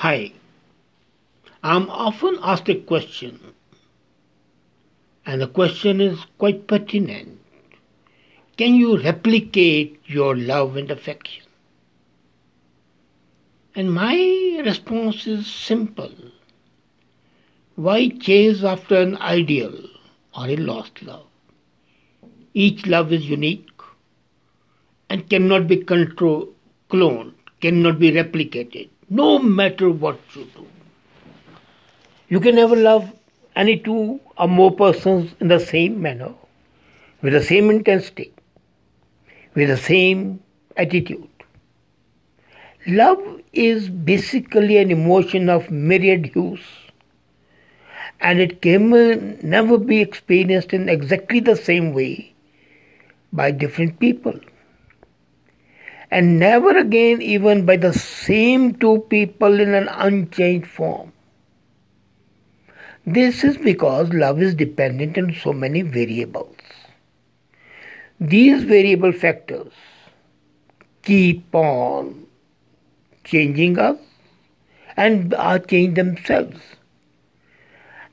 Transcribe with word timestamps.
Hi. 0.00 0.34
I'm 1.62 1.88
often 1.88 2.38
asked 2.42 2.68
a 2.68 2.74
question, 2.74 3.54
and 5.24 5.40
the 5.40 5.46
question 5.46 6.02
is 6.02 6.18
quite 6.36 6.66
pertinent. 6.66 7.40
Can 8.58 8.74
you 8.74 8.98
replicate 8.98 9.98
your 10.04 10.36
love 10.36 10.76
and 10.76 10.90
affection? 10.90 11.44
And 13.74 13.90
my 13.90 14.60
response 14.66 15.26
is 15.26 15.46
simple. 15.46 16.12
Why 17.76 18.10
chase 18.10 18.62
after 18.62 19.00
an 19.00 19.16
ideal 19.16 19.78
or 20.36 20.46
a 20.46 20.56
lost 20.56 21.02
love? 21.02 21.24
Each 22.52 22.84
love 22.84 23.14
is 23.14 23.30
unique 23.30 23.80
and 25.08 25.30
cannot 25.30 25.66
be 25.66 25.78
control, 25.78 26.52
cloned, 26.90 27.32
cannot 27.62 27.98
be 27.98 28.12
replicated, 28.12 28.90
no 29.08 29.38
matter 29.38 29.90
what 29.90 30.18
you 30.34 30.46
do. 30.54 30.66
You 32.28 32.40
can 32.40 32.56
never 32.56 32.74
love 32.74 33.12
any 33.54 33.78
two 33.78 34.20
or 34.36 34.48
more 34.48 34.70
persons 34.70 35.32
in 35.40 35.48
the 35.48 35.60
same 35.60 36.02
manner, 36.02 36.34
with 37.22 37.32
the 37.32 37.42
same 37.42 37.70
intensity, 37.70 38.32
with 39.54 39.68
the 39.68 39.76
same 39.76 40.40
attitude. 40.76 41.28
Love 42.86 43.40
is 43.52 43.88
basically 43.88 44.76
an 44.76 44.90
emotion 44.90 45.48
of 45.48 45.70
myriad 45.70 46.26
hues, 46.26 46.60
and 48.20 48.40
it 48.40 48.60
can 48.60 49.38
never 49.42 49.78
be 49.78 50.00
experienced 50.00 50.72
in 50.72 50.88
exactly 50.88 51.40
the 51.40 51.56
same 51.56 51.92
way 51.92 52.34
by 53.32 53.50
different 53.50 53.98
people. 54.00 54.38
And 56.10 56.38
never 56.38 56.76
again, 56.78 57.20
even 57.20 57.66
by 57.66 57.76
the 57.76 57.92
same 57.92 58.74
two 58.74 59.00
people 59.10 59.60
in 59.60 59.74
an 59.74 59.88
unchanged 59.88 60.68
form. 60.68 61.12
This 63.04 63.44
is 63.44 63.56
because 63.56 64.12
love 64.12 64.40
is 64.40 64.54
dependent 64.54 65.18
on 65.18 65.34
so 65.34 65.52
many 65.52 65.82
variables. 65.82 66.56
These 68.20 68.64
variable 68.64 69.12
factors 69.12 69.72
keep 71.02 71.54
on 71.54 72.26
changing 73.24 73.78
us 73.78 73.98
and 74.96 75.34
are 75.34 75.58
changed 75.58 75.96
themselves. 75.96 76.60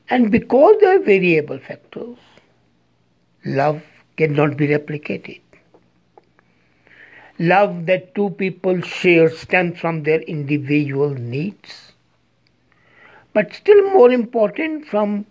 And 0.10 0.32
because 0.32 0.76
they 0.82 0.88
are 0.88 1.00
variable 1.00 1.58
factors, 1.58 2.18
love 3.46 3.82
cannot 4.18 4.58
be 4.58 4.68
replicated. 4.68 5.43
Love 7.40 7.88
that 7.88 8.14
two 8.14 8.30
people 8.32 8.80
share 8.82 9.30
stems 9.30 9.80
from 9.80 10.04
their 10.04 10.22
individual 10.22 11.10
needs, 11.10 11.94
but 13.34 13.54
still 13.54 13.82
more 13.92 14.12
important 14.12 14.86
from 14.86 15.26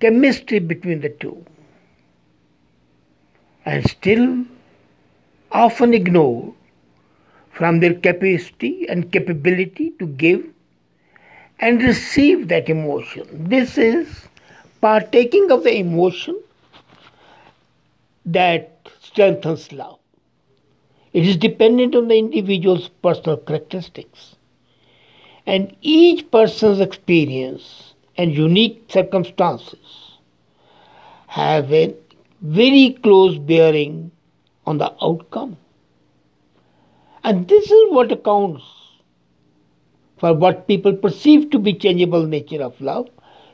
chemistry 0.00 0.58
between 0.58 1.00
the 1.00 1.08
two, 1.08 1.46
and 3.64 3.88
still 3.88 4.44
often 5.52 5.94
ignored 5.94 6.52
from 7.52 7.78
their 7.78 7.94
capacity 7.94 8.88
and 8.88 9.12
capability 9.12 9.90
to 10.00 10.06
give 10.06 10.44
and 11.60 11.82
receive 11.82 12.48
that 12.48 12.68
emotion. 12.68 13.48
This 13.48 13.78
is 13.78 14.26
partaking 14.80 15.52
of 15.52 15.62
the 15.62 15.78
emotion 15.78 16.42
that 18.26 18.88
strengthens 19.00 19.70
love. 19.70 20.01
It 21.12 21.26
is 21.26 21.36
dependent 21.36 21.94
on 21.94 22.08
the 22.08 22.18
individual's 22.18 22.88
personal 22.88 23.36
characteristics. 23.36 24.36
And 25.46 25.76
each 25.82 26.30
person's 26.30 26.80
experience 26.80 27.94
and 28.16 28.32
unique 28.34 28.84
circumstances 28.88 30.18
have 31.26 31.72
a 31.72 31.94
very 32.40 32.98
close 33.02 33.38
bearing 33.38 34.10
on 34.66 34.78
the 34.78 34.94
outcome. 35.02 35.56
And 37.24 37.48
this 37.48 37.70
is 37.70 37.92
what 37.92 38.12
accounts 38.12 38.64
for 40.18 40.34
what 40.34 40.66
people 40.68 40.94
perceive 40.94 41.50
to 41.50 41.58
be 41.58 41.74
changeable 41.74 42.26
nature 42.26 42.62
of 42.62 42.80
love, 42.80 43.08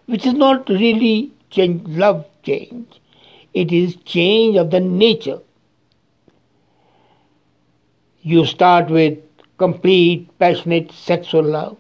which 0.06 0.26
is 0.26 0.34
not 0.34 0.68
really 0.68 1.32
change, 1.50 1.86
love 1.88 2.26
change. 2.42 3.00
It 3.54 3.72
is 3.72 3.96
change 4.04 4.56
of 4.56 4.70
the 4.70 4.80
nature. 4.80 5.40
You 8.22 8.44
start 8.46 8.90
with 8.90 9.18
complete, 9.56 10.28
passionate 10.38 10.92
sexual 10.92 11.42
love, 11.42 11.76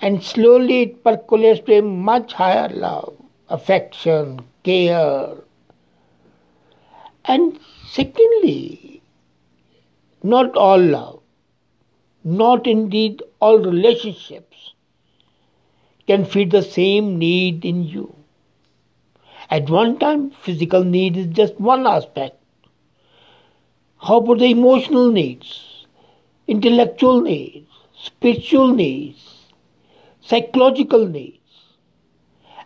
and 0.00 0.22
slowly 0.22 0.82
it 0.82 1.04
percolates 1.04 1.64
to 1.66 1.78
a 1.78 1.82
much 1.82 2.32
higher 2.34 2.68
love, 2.68 3.14
affection, 3.48 4.40
care. 4.64 5.34
And 7.24 7.58
secondly, 7.88 9.02
not 10.22 10.56
all 10.56 10.80
love, 10.80 11.20
not 12.24 12.66
indeed 12.66 13.22
all 13.40 13.58
relationships 13.58 14.74
can 16.06 16.24
feed 16.24 16.50
the 16.50 16.62
same 16.62 17.18
need 17.18 17.64
in 17.64 17.84
you. 17.84 18.14
At 19.50 19.70
one 19.70 19.98
time, 19.98 20.30
physical 20.30 20.82
need 20.84 21.16
is 21.16 21.26
just 21.28 21.60
one 21.60 21.86
aspect. 21.86 22.41
How 24.02 24.16
about 24.16 24.40
the 24.40 24.46
emotional 24.46 25.12
needs, 25.12 25.86
intellectual 26.48 27.20
needs, 27.20 27.68
spiritual 27.96 28.74
needs, 28.74 29.52
psychological 30.20 31.06
needs? 31.06 31.38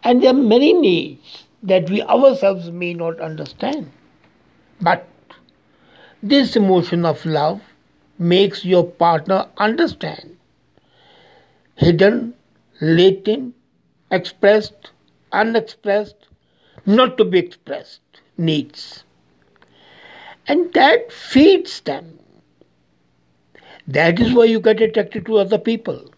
And 0.03 0.23
there 0.23 0.31
are 0.31 0.33
many 0.55 0.73
needs 0.73 1.45
that 1.63 1.91
we 1.91 2.03
ourselves 2.03 2.71
may 2.71 2.95
not 2.95 3.21
understand. 3.21 3.91
But 4.81 5.07
this 6.23 6.57
emotion 6.57 7.05
of 7.05 7.27
love 7.27 7.61
makes 8.19 8.65
your 8.65 8.87
partner 8.87 9.47
understand 9.59 10.39
hidden, 11.75 12.33
latent, 12.81 13.55
expressed, 14.11 14.93
unexpressed, 15.33 16.29
not 16.87 17.19
to 17.19 17.27
be 17.27 17.39
expressed 17.39 18.01
needs. 18.39 19.05
And 20.49 20.73
that 20.75 21.13
feeds 21.13 21.81
them. 21.81 22.19
That 23.87 24.21
is 24.21 24.33
why 24.33 24.45
you 24.45 24.61
get 24.61 24.81
attracted 24.81 25.27
to 25.27 25.39
other 25.39 25.59
people. 25.59 26.13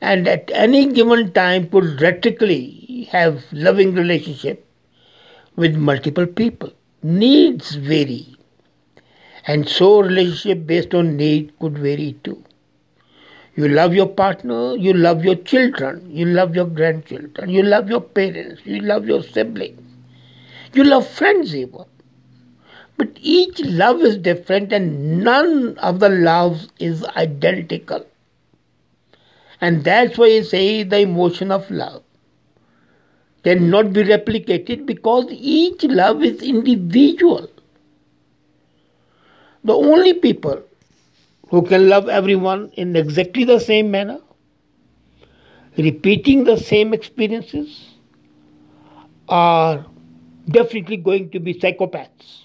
And 0.00 0.28
at 0.28 0.50
any 0.52 0.92
given 0.92 1.32
time 1.32 1.68
could 1.68 2.00
radically 2.00 3.08
have 3.10 3.44
loving 3.52 3.94
relationship 3.94 4.66
with 5.56 5.76
multiple 5.76 6.26
people. 6.26 6.72
Needs 7.02 7.74
vary 7.74 8.34
and 9.46 9.68
so 9.68 10.00
relationship 10.00 10.66
based 10.66 10.94
on 10.94 11.16
need 11.16 11.52
could 11.58 11.78
vary 11.78 12.16
too. 12.24 12.42
You 13.56 13.68
love 13.68 13.94
your 13.94 14.08
partner, 14.08 14.74
you 14.76 14.92
love 14.92 15.24
your 15.24 15.36
children, 15.36 16.10
you 16.10 16.26
love 16.26 16.56
your 16.56 16.66
grandchildren, 16.66 17.50
you 17.50 17.62
love 17.62 17.88
your 17.88 18.00
parents, 18.00 18.62
you 18.64 18.80
love 18.80 19.06
your 19.06 19.22
siblings, 19.22 19.80
you 20.72 20.82
love 20.82 21.06
friends 21.06 21.54
even. 21.54 21.84
But 22.96 23.18
each 23.20 23.60
love 23.60 24.00
is 24.02 24.16
different 24.16 24.72
and 24.72 25.24
none 25.24 25.78
of 25.78 26.00
the 26.00 26.08
loves 26.08 26.68
is 26.78 27.04
identical. 27.04 28.06
And 29.60 29.82
that's 29.82 30.18
why 30.18 30.26
I 30.26 30.42
say 30.42 30.82
the 30.82 31.00
emotion 31.00 31.50
of 31.50 31.70
love 31.70 32.02
cannot 33.42 33.92
be 33.92 34.02
replicated 34.02 34.86
because 34.86 35.26
each 35.30 35.84
love 35.84 36.22
is 36.22 36.42
individual. 36.42 37.48
The 39.64 39.74
only 39.74 40.14
people 40.14 40.62
who 41.48 41.62
can 41.62 41.88
love 41.88 42.08
everyone 42.08 42.70
in 42.74 42.96
exactly 42.96 43.44
the 43.44 43.58
same 43.58 43.90
manner, 43.90 44.18
repeating 45.76 46.44
the 46.44 46.56
same 46.56 46.92
experiences, 46.94 47.94
are 49.28 49.86
definitely 50.48 50.98
going 50.98 51.30
to 51.30 51.40
be 51.40 51.54
psychopaths, 51.54 52.43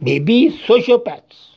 maybe 0.00 0.50
sociopaths. 0.66 1.56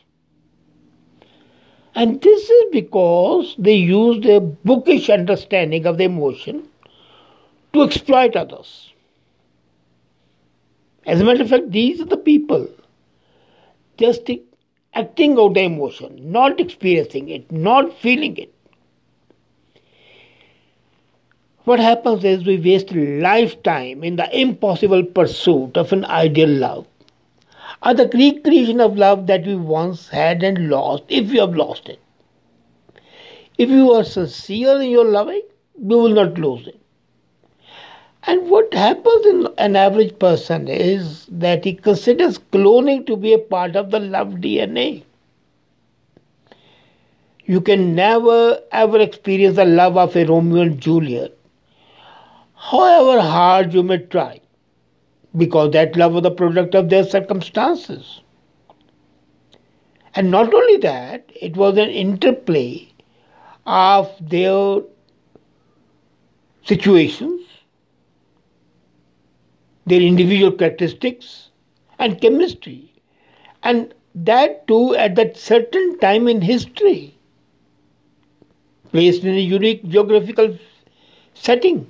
And 1.94 2.20
this 2.22 2.48
is 2.48 2.64
because 2.72 3.54
they 3.58 3.74
use 3.74 4.22
their 4.22 4.40
bookish 4.40 5.10
understanding 5.10 5.86
of 5.86 5.98
the 5.98 6.04
emotion 6.04 6.68
to 7.72 7.82
exploit 7.82 8.36
others. 8.36 8.92
As 11.06 11.20
a 11.20 11.24
matter 11.24 11.42
of 11.42 11.48
fact, 11.48 11.70
these 11.70 12.00
are 12.00 12.04
the 12.06 12.16
people 12.16 12.68
just 13.98 14.30
acting 14.94 15.38
out 15.38 15.54
the 15.54 15.62
emotion, 15.62 16.32
not 16.32 16.60
experiencing 16.60 17.28
it, 17.28 17.50
not 17.50 17.92
feeling 17.98 18.36
it. 18.36 18.54
What 21.64 21.80
happens 21.80 22.24
is 22.24 22.44
we 22.44 22.56
waste 22.58 22.92
lifetime 22.92 24.02
in 24.02 24.16
the 24.16 24.40
impossible 24.40 25.04
pursuit 25.04 25.76
of 25.76 25.92
an 25.92 26.04
ideal 26.06 26.48
love, 26.48 26.86
or 27.82 27.94
the 27.94 28.10
recreation 28.12 28.80
of 28.80 28.96
love 28.96 29.26
that 29.26 29.46
we 29.46 29.56
once 29.56 30.08
had 30.08 30.42
and 30.42 30.68
lost, 30.68 31.04
if 31.08 31.30
we 31.30 31.38
have 31.38 31.54
lost 31.54 31.88
it. 31.88 32.00
If 33.58 33.70
you 33.70 33.92
are 33.92 34.04
sincere 34.04 34.80
in 34.80 34.90
your 34.90 35.04
loving, 35.04 35.42
you 35.78 35.98
will 35.98 36.14
not 36.14 36.38
lose 36.38 36.66
it. 36.66 36.80
And 38.24 38.50
what 38.50 38.72
happens 38.74 39.26
in 39.26 39.48
an 39.56 39.76
average 39.76 40.18
person 40.18 40.68
is 40.68 41.26
that 41.30 41.64
he 41.64 41.74
considers 41.74 42.38
cloning 42.38 43.06
to 43.06 43.16
be 43.16 43.32
a 43.32 43.38
part 43.38 43.76
of 43.76 43.90
the 43.90 43.98
love 43.98 44.28
DNA. 44.34 45.04
You 47.46 47.60
can 47.60 47.94
never 47.94 48.60
ever 48.70 49.00
experience 49.00 49.56
the 49.56 49.64
love 49.64 49.96
of 49.96 50.14
a 50.16 50.24
Romeo 50.24 50.62
and 50.62 50.78
Juliet, 50.80 51.36
however 52.54 53.20
hard 53.20 53.74
you 53.74 53.82
may 53.82 53.98
try, 53.98 54.40
because 55.36 55.72
that 55.72 55.96
love 55.96 56.12
was 56.12 56.22
the 56.22 56.30
product 56.30 56.74
of 56.74 56.88
their 56.88 57.04
circumstances. 57.04 58.20
And 60.14 60.30
not 60.30 60.52
only 60.52 60.76
that, 60.78 61.30
it 61.40 61.56
was 61.56 61.76
an 61.78 61.88
interplay 61.88 62.88
of 63.66 64.10
their 64.20 64.80
situations, 66.64 67.42
their 69.86 70.00
individual 70.00 70.52
characteristics, 70.52 71.50
and 71.98 72.20
chemistry. 72.20 72.92
And 73.62 73.94
that 74.14 74.66
too 74.66 74.94
at 74.96 75.14
that 75.14 75.36
certain 75.36 75.98
time 76.00 76.26
in 76.26 76.40
history, 76.40 77.16
placed 78.90 79.22
in 79.22 79.34
a 79.34 79.40
unique 79.40 79.86
geographical 79.88 80.58
setting. 81.34 81.88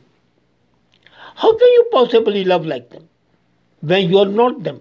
How 1.36 1.56
can 1.56 1.68
you 1.68 1.88
possibly 1.92 2.44
love 2.44 2.66
like 2.66 2.90
them 2.90 3.08
when 3.80 4.08
you 4.08 4.18
are 4.18 4.26
not 4.26 4.62
them? 4.62 4.80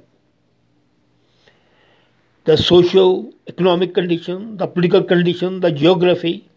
The 2.46 2.58
socio 2.58 3.32
economic 3.48 3.94
condition, 3.94 4.58
the 4.58 4.68
political 4.68 5.04
condition, 5.04 5.60
the 5.60 5.72
geography, 5.72 6.50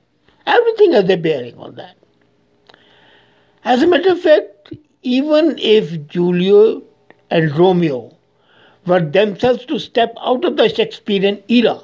everything 0.47 0.93
has 0.93 1.09
a 1.11 1.17
bearing 1.17 1.57
on 1.59 1.75
that. 1.75 1.97
As 3.65 3.83
a 3.83 3.87
matter 3.87 4.13
of 4.13 4.21
fact, 4.21 4.73
even 5.03 5.59
if 5.59 6.07
Juliet 6.09 6.83
and 7.31 7.57
Romeo 7.57 8.17
were 8.87 9.01
themselves 9.01 9.65
to 9.67 9.79
step 9.79 10.15
out 10.21 10.45
of 10.45 10.57
the 10.57 10.69
Shakespearean 10.69 11.43
era 11.49 11.81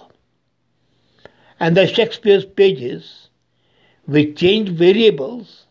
and 1.61 1.77
the 1.77 1.87
Shakespeare's 1.87 2.45
pages 2.45 3.29
with 4.07 4.37
changed 4.37 4.73
variables, 4.73 5.67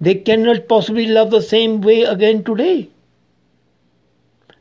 they 0.00 0.14
cannot 0.14 0.68
possibly 0.68 1.06
love 1.06 1.30
the 1.30 1.42
same 1.42 1.80
way 1.80 2.02
again 2.02 2.44
today. 2.44 2.88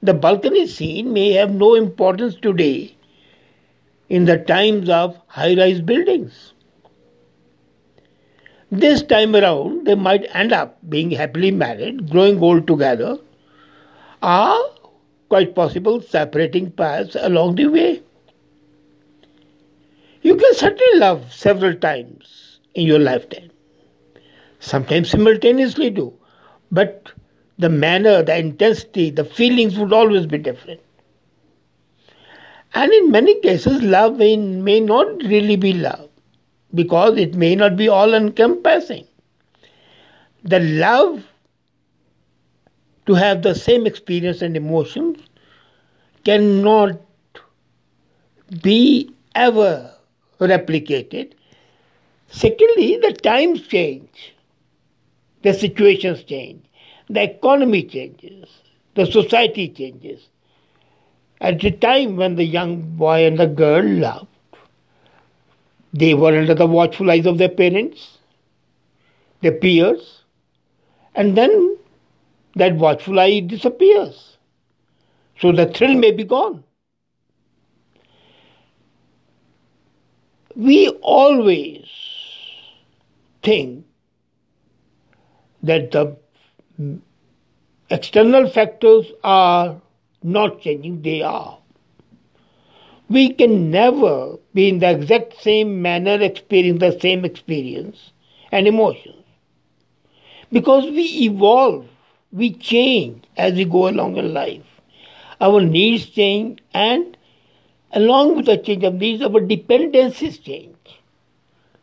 The 0.02 0.14
balcony 0.14 0.66
scene 0.66 1.12
may 1.12 1.34
have 1.34 1.52
no 1.52 1.76
importance 1.76 2.36
today 2.36 2.96
in 4.08 4.26
the 4.26 4.38
times 4.38 4.90
of 4.90 5.20
high 5.28 5.56
rise 5.56 5.82
buildings. 5.82 6.54
This 8.72 9.02
time 9.02 9.36
around, 9.36 9.86
they 9.86 9.96
might 9.96 10.28
end 10.34 10.54
up 10.54 10.78
being 10.90 11.12
happily 11.12 11.52
married, 11.52 12.10
growing 12.10 12.40
old 12.42 12.68
together, 12.68 13.18
or 14.22 14.70
quite 15.28 15.54
possible 15.56 16.02
separating 16.02 16.72
paths 16.72 17.16
along 17.20 17.56
the 17.56 17.68
way. 17.68 18.02
You 20.22 20.36
can 20.36 20.54
certainly 20.54 21.00
love 21.00 21.34
several 21.34 21.76
times 21.76 22.60
in 22.74 22.86
your 22.86 23.00
lifetime, 23.00 23.52
sometimes 24.60 25.10
simultaneously 25.10 25.90
do, 25.90 26.14
but 26.72 27.12
the 27.60 27.70
manner, 27.70 28.24
the 28.24 28.38
intensity, 28.38 29.10
the 29.12 29.26
feelings 29.26 29.78
would 29.78 29.94
always 29.94 30.26
be 30.26 30.38
different. 30.38 30.80
And 32.74 32.92
in 32.92 33.12
many 33.12 33.40
cases, 33.42 33.84
love 33.84 34.16
may, 34.18 34.38
may 34.38 34.80
not 34.80 35.08
really 35.24 35.58
be 35.58 35.74
love 35.74 36.10
because 36.74 37.18
it 37.18 37.36
may 37.36 37.56
not 37.56 37.76
be 37.76 37.90
all 37.90 38.14
encompassing. 38.14 39.06
The 40.44 40.60
love 40.60 41.26
to 43.06 43.14
have 43.16 43.42
the 43.42 43.56
same 43.56 43.86
experience 43.86 44.42
and 44.42 44.56
emotions 44.56 45.20
cannot 46.24 47.02
be 48.62 49.12
ever 49.36 49.94
replicated. 50.40 51.34
Secondly, 52.30 52.98
the 53.02 53.14
times 53.14 53.68
change, 53.68 54.36
the 55.42 55.54
situations 55.54 56.24
change, 56.24 56.64
the 57.10 57.24
economy 57.24 57.84
changes, 57.84 58.48
the 58.96 59.06
society 59.06 59.68
changes. 59.70 60.28
At 61.42 61.60
the 61.62 61.72
time 61.72 62.18
when 62.18 62.36
the 62.36 62.44
young 62.44 62.82
boy 62.98 63.26
and 63.26 63.38
the 63.38 63.48
girl 63.48 63.84
loved, 63.84 64.28
they 65.94 66.14
were 66.14 66.38
under 66.38 66.54
the 66.54 66.68
watchful 66.68 67.10
eyes 67.10 67.26
of 67.26 67.38
their 67.38 67.50
parents, 67.50 68.20
their 69.42 69.54
peers, 69.54 70.24
and 71.16 71.36
then 71.36 71.78
that 72.56 72.76
watchful 72.76 73.20
eye 73.20 73.40
disappears. 73.40 74.38
So 75.40 75.52
the 75.52 75.66
thrill 75.66 75.96
may 75.96 76.12
be 76.12 76.24
gone. 76.26 76.64
We 80.56 80.90
always 81.02 81.88
think 83.42 83.86
that 85.64 85.92
the 85.92 86.18
external 87.90 88.50
factors 88.50 89.06
are 89.24 89.82
not 90.24 90.62
changing, 90.62 91.02
they 91.02 91.22
are 91.22 91.60
we 93.10 93.34
can 93.34 93.72
never 93.72 94.38
be 94.54 94.70
in 94.70 94.80
the 94.80 94.90
exact 94.90 95.42
same 95.42 95.82
manner 95.82 96.22
experience 96.22 96.80
the 96.80 96.98
same 97.00 97.26
experience 97.26 98.12
and 98.52 98.68
emotions. 98.68 99.26
Because 100.52 100.86
we 100.86 101.04
evolve, 101.26 101.88
we 102.32 102.54
change 102.54 103.24
as 103.36 103.54
we 103.54 103.66
go 103.66 103.90
along 103.90 104.18
in 104.18 104.34
life. 104.34 104.66
Our 105.42 105.62
needs 105.62 106.06
change, 106.08 106.62
and 106.74 107.18
along 107.92 108.36
with 108.36 108.46
the 108.46 108.58
change 108.58 108.84
of 108.84 108.96
needs, 108.96 109.24
our 109.24 109.40
dependencies 109.40 110.38
change. 110.38 110.76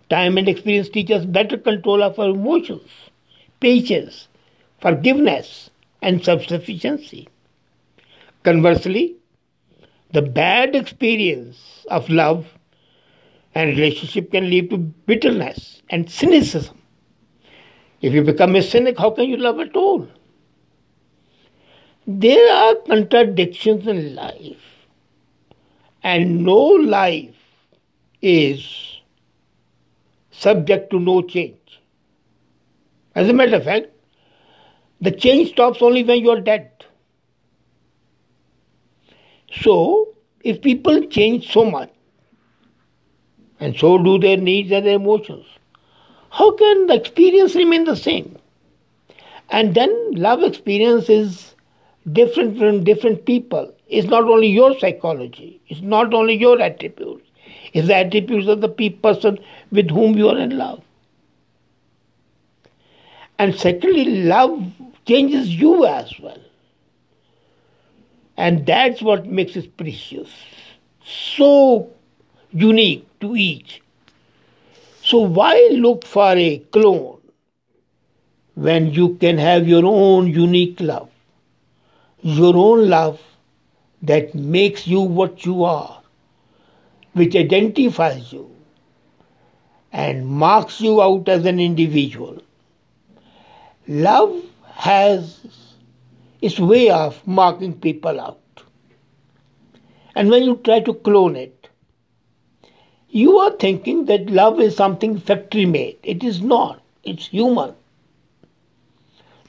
Time 0.08 0.38
and 0.38 0.48
experience 0.48 0.88
teach 0.88 1.10
us 1.10 1.24
better 1.24 1.56
control 1.56 2.02
of 2.02 2.18
our 2.18 2.30
emotions, 2.30 2.88
patience, 3.58 4.28
forgiveness, 4.80 5.70
and 6.02 6.24
self 6.24 6.46
sufficiency. 6.46 7.28
Conversely, 8.44 9.16
the 10.12 10.22
bad 10.22 10.76
experience 10.76 11.84
of 11.90 12.08
love 12.08 12.46
and 13.54 13.70
relationship 13.70 14.30
can 14.30 14.48
lead 14.50 14.70
to 14.70 14.76
bitterness 14.76 15.82
and 15.90 16.10
cynicism. 16.10 16.78
If 18.00 18.12
you 18.12 18.22
become 18.22 18.54
a 18.54 18.62
cynic, 18.62 18.98
how 18.98 19.10
can 19.10 19.24
you 19.28 19.36
love 19.36 19.58
at 19.58 19.74
all? 19.74 20.06
There 22.06 22.54
are 22.54 22.76
contradictions 22.86 23.86
in 23.86 24.14
life, 24.14 24.62
and 26.04 26.44
no 26.44 26.58
life 26.58 27.34
is 28.22 29.00
subject 30.30 30.90
to 30.90 31.00
no 31.00 31.22
change. 31.22 31.80
As 33.14 33.28
a 33.28 33.32
matter 33.32 33.56
of 33.56 33.64
fact, 33.64 33.88
the 35.00 35.10
change 35.10 35.50
stops 35.50 35.82
only 35.82 36.02
when 36.04 36.20
you 36.20 36.30
are 36.30 36.40
dead. 36.40 36.70
So, 39.60 40.14
if 40.42 40.60
people 40.62 41.06
change 41.06 41.52
so 41.52 41.64
much, 41.64 41.90
and 43.60 43.76
so 43.76 43.98
do 43.98 44.18
their 44.18 44.36
needs 44.36 44.70
and 44.72 44.86
their 44.86 44.96
emotions, 44.96 45.46
how 46.30 46.52
can 46.52 46.86
the 46.86 46.94
experience 46.94 47.54
remain 47.54 47.84
the 47.84 47.96
same? 47.96 48.36
And 49.50 49.74
then 49.74 50.12
love 50.12 50.42
experience 50.42 51.08
is 51.08 51.54
different 52.12 52.58
from 52.58 52.84
different 52.84 53.24
people. 53.26 53.72
It's 53.88 54.08
not 54.08 54.24
only 54.24 54.48
your 54.48 54.78
psychology, 54.78 55.60
it's 55.68 55.80
not 55.80 56.12
only 56.14 56.34
your 56.34 56.60
attributes, 56.60 57.28
it's 57.72 57.88
the 57.88 57.96
attributes 57.96 58.48
of 58.48 58.60
the 58.60 58.68
person 58.68 59.38
with 59.70 59.90
whom 59.90 60.16
you 60.16 60.28
are 60.28 60.38
in 60.38 60.56
love. 60.56 60.82
And 63.38 63.54
secondly, 63.54 64.04
love 64.24 64.72
changes 65.06 65.48
you 65.48 65.86
as 65.86 66.12
well. 66.20 66.40
And 68.36 68.66
that's 68.66 69.00
what 69.00 69.26
makes 69.26 69.56
it 69.56 69.76
precious. 69.76 70.28
So 71.04 71.90
unique 72.50 73.06
to 73.20 73.36
each. 73.36 73.82
So 75.02 75.20
why 75.20 75.68
look 75.72 76.04
for 76.04 76.32
a 76.36 76.58
clone 76.58 77.20
when 78.54 78.92
you 78.92 79.14
can 79.16 79.38
have 79.38 79.68
your 79.68 79.86
own 79.86 80.26
unique 80.26 80.80
love? 80.80 81.08
Your 82.20 82.56
own 82.56 82.88
love 82.88 83.20
that 84.02 84.34
makes 84.34 84.86
you 84.86 85.00
what 85.00 85.44
you 85.44 85.64
are, 85.64 86.02
which 87.12 87.36
identifies 87.36 88.32
you 88.32 88.50
and 89.92 90.26
marks 90.26 90.80
you 90.80 91.00
out 91.00 91.28
as 91.28 91.46
an 91.46 91.60
individual. 91.60 92.42
Love 93.86 94.42
has 94.76 95.40
its 96.40 96.58
way 96.58 96.90
of 96.90 97.26
marking 97.26 97.78
people 97.80 98.20
out. 98.20 98.40
And 100.16 100.30
when 100.30 100.42
you 100.42 100.56
try 100.64 100.80
to 100.80 100.94
clone 100.94 101.36
it, 101.36 101.68
You 103.08 103.38
are 103.38 103.50
thinking 103.50 104.04
that 104.06 104.30
love 104.30 104.60
is 104.60 104.76
something 104.76 105.18
factory 105.18 105.66
made. 105.66 105.98
It 106.04 106.22
is 106.22 106.40
not, 106.40 106.82
it's 107.02 107.26
human. 107.26 107.74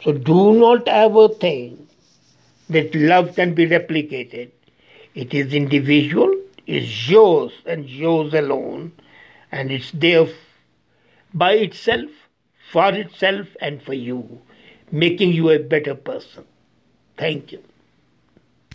So 0.04 0.12
do 0.14 0.54
not 0.54 0.88
ever 0.88 1.28
think 1.28 1.90
that 2.70 2.96
love 2.96 3.36
can 3.36 3.54
be 3.54 3.68
replicated. 3.68 4.52
It 5.16 5.34
is 5.34 5.54
individual, 5.54 6.34
it's 6.68 7.10
yours 7.10 7.54
and 7.66 7.90
yours 7.90 8.34
alone, 8.34 8.94
and 9.52 9.72
it's 9.72 9.92
there 9.92 10.28
by 11.34 11.54
itself, 11.54 12.10
for 12.72 12.94
itself, 12.94 13.48
and 13.62 13.82
for 13.82 13.94
you, 13.94 14.42
making 14.92 15.34
you 15.34 15.50
a 15.50 15.60
better 15.60 15.96
person. 15.96 16.46
Thank 17.18 17.52
you. 17.52 17.64